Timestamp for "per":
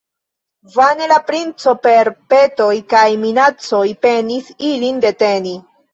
1.83-2.09